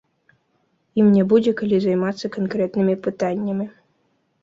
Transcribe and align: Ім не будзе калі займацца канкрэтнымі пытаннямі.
Ім 1.01 1.11
не 1.17 1.23
будзе 1.35 1.53
калі 1.61 1.77
займацца 1.85 2.35
канкрэтнымі 2.39 2.99
пытаннямі. 3.07 3.73